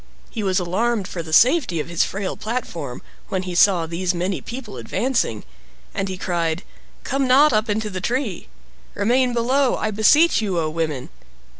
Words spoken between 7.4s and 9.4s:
up into the tree. Remain